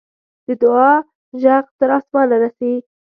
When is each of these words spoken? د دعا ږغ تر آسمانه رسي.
د 0.47 0.49
دعا 0.61 0.91
ږغ 1.41 1.65
تر 1.79 1.89
آسمانه 1.97 2.35
رسي. 2.43 2.73